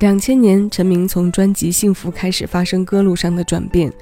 [0.00, 3.92] 两千年，陈明从专辑《幸福》开始发生歌路上的转变，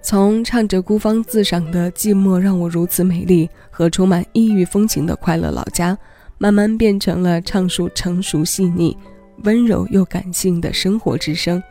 [0.00, 5.94] 从唱着孤芳自赏的“寂寞让我如此美丽”和充满异域风情的《快乐老家》，
[6.38, 8.96] 慢慢变成了唱述成熟细腻、
[9.44, 11.62] 温柔又感性的生活之声。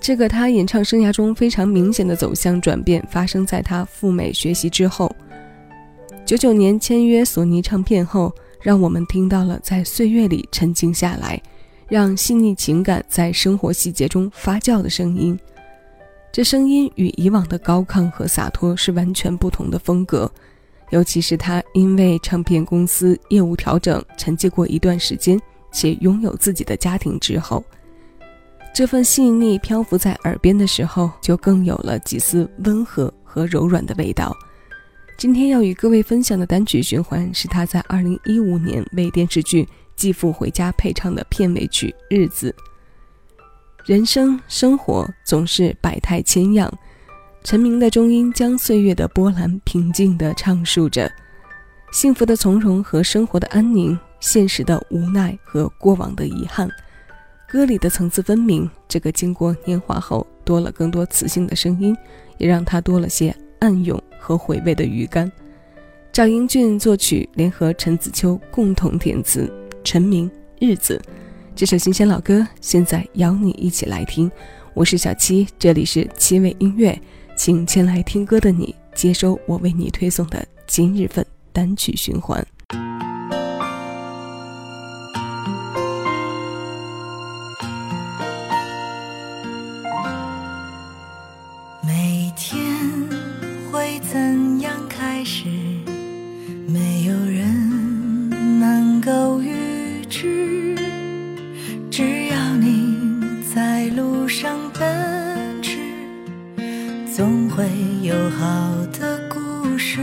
[0.00, 5.14] 这个他演唱生涯中非常明显的走向转变，发生在他赴美学习之后。
[6.24, 11.38] 九九年签约索尼唱片后，让我们听到了在岁月里沉静下来。
[11.88, 15.38] 让细腻情感在生活细节中发酵的声音，
[16.32, 20.30] 这声音与以往的高亢和洒脱是完全不同的风格。
[20.90, 25.40] 尤其是他因为唱片公司业务调整，沉寂过一段时间，
[25.72, 27.64] 且拥有自己的家庭之后，
[28.74, 34.36] 这份细腻漂浮在耳边的时候，就更有了几丝温和和柔软的味道。
[35.18, 39.66] 今天要与各位分享的单曲循环，是他在二零一五年为电视剧。
[39.96, 42.54] 继父回家配唱的片尾曲《日子》，
[43.86, 46.70] 人生生活总是百态千样，
[47.42, 51.10] 陈明的中音将岁月的波澜平静地唱述着，
[51.92, 56.70] 幸福的从容和生活的安宁，现实的无奈和过往的遗憾，
[57.48, 58.68] 歌里的层次分明。
[58.86, 61.96] 这个经过年华后多了更多磁性的声音，
[62.36, 65.30] 也让他多了些暗涌和回味的余甘。
[66.12, 69.50] 赵英俊作曲，联合陈子秋共同填词。
[69.86, 71.00] 陈明日子，
[71.54, 74.28] 这首新鲜老歌，现在邀你一起来听。
[74.74, 77.00] 我是小七，这里是七味音乐，
[77.36, 82.44] 请前来听歌的你接收我为你推送的今日份单曲循环。
[91.86, 92.60] 每天
[93.70, 95.44] 会怎样开始？
[96.66, 99.65] 没有人能够预。
[100.08, 100.76] 只
[102.28, 105.78] 要你在路上奔驰，
[107.14, 107.64] 总会
[108.02, 108.46] 有好
[108.98, 110.00] 的故事。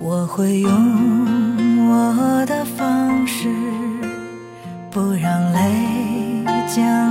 [0.00, 3.48] 我会用我的方式，
[4.90, 5.60] 不让泪
[6.66, 7.07] 将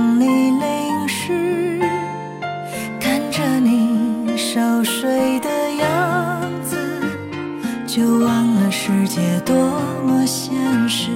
[9.68, 10.50] 多么现
[10.88, 11.10] 实。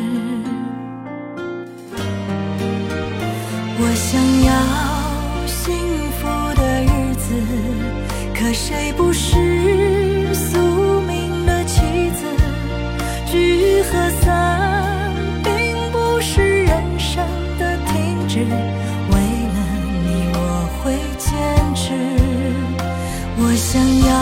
[3.78, 4.50] 我想要
[5.46, 5.74] 幸
[6.18, 6.20] 福
[6.60, 7.24] 的日子，
[8.34, 11.80] 可谁不是宿命的棋
[12.10, 12.26] 子？
[13.24, 15.10] 聚和散
[15.42, 15.50] 并
[15.90, 17.24] 不是人生
[17.58, 19.16] 的停止，为
[19.54, 19.58] 了
[20.04, 20.38] 你我
[20.78, 21.30] 会坚
[21.74, 21.94] 持。
[23.38, 24.12] 我想要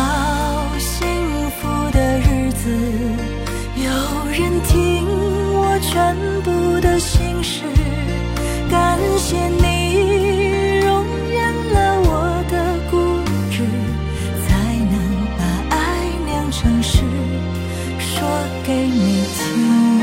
[6.81, 7.63] 的心事。
[8.71, 12.11] 感谢你容忍了我
[12.51, 12.55] 的
[12.91, 12.97] 固
[13.51, 13.65] 执，
[14.47, 14.49] 才
[14.91, 14.95] 能
[15.37, 15.41] 把
[15.77, 15.79] 爱
[16.27, 17.03] 酿成诗，
[17.99, 18.27] 说
[18.65, 20.00] 给你听。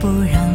[0.00, 0.45] 不让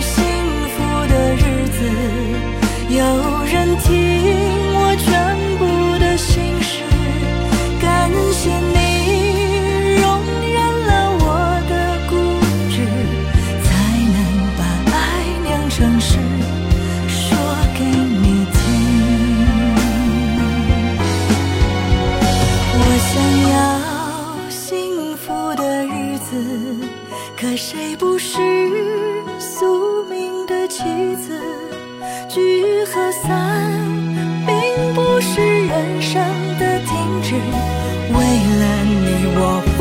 [0.00, 0.12] 幸
[0.74, 0.76] 福
[1.08, 1.78] 的日子，
[2.90, 2.98] 有
[3.44, 3.86] 人听
[4.74, 5.06] 我全
[5.58, 5.62] 部
[5.98, 6.32] 的心
[6.62, 6.72] 事。
[7.80, 8.76] 感谢你
[10.00, 10.04] 容
[10.42, 10.56] 忍
[10.86, 10.90] 了
[11.20, 11.24] 我
[11.68, 11.72] 的
[12.08, 12.12] 固
[12.70, 12.74] 执，
[13.64, 13.66] 才
[14.14, 14.16] 能
[14.58, 14.60] 把
[14.92, 14.96] 爱
[15.44, 16.10] 酿成诗，
[17.08, 17.18] 说
[17.74, 18.54] 给你听。
[22.76, 23.12] 我想
[23.52, 23.54] 要
[24.50, 26.30] 幸福的日子，
[27.36, 28.13] 可谁不
[31.16, 31.40] 子？
[32.28, 33.70] 聚和散
[34.46, 36.20] 并不是人生
[36.58, 37.34] 的停止，
[38.12, 38.18] 为
[38.58, 39.73] 了你我。